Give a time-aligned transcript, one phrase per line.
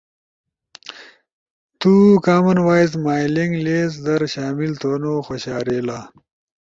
[1.79, 1.91] تو
[2.25, 5.99] کامن وائس مائلنگ لیسٹ در شامل تھونو خوشارئیلا؟